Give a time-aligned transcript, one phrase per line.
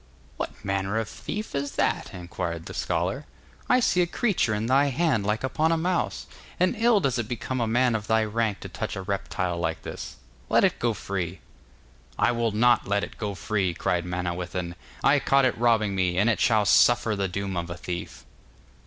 [0.37, 3.27] 'What manner of thief is that?' inquired the scholar.
[3.69, 6.25] 'I see a creature in thy hand like upon a mouse,
[6.59, 9.83] and ill does it become a man of thy rank to touch a reptile like
[9.83, 10.15] this.
[10.49, 11.39] Let it go free.'
[12.17, 14.73] 'I will not let it go free,' cried Manawyddan.
[15.03, 18.25] 'I caught it robbing me, and it shall suffer the doom of a thief.